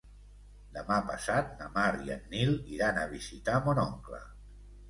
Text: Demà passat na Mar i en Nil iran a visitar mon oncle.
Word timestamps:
Demà 0.77 0.97
passat 1.09 1.51
na 1.59 1.67
Mar 1.77 1.91
i 2.07 2.11
en 2.15 2.25
Nil 2.33 2.57
iran 2.79 3.01
a 3.03 3.07
visitar 3.15 3.63
mon 3.69 3.83
oncle. 3.87 4.27